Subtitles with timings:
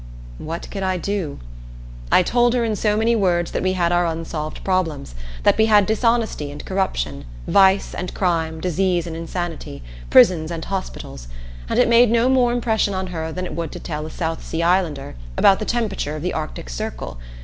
[0.39, 1.37] What could I do?
[2.11, 5.67] I told her in so many words that we had our unsolved problems, that we
[5.67, 11.27] had dishonesty and corruption, vice and crime, disease and insanity, prisons and hospitals;
[11.69, 14.43] and it made no more impression on her than it would to tell a South
[14.43, 17.19] Sea Islander about the temperature of the Arctic Circle.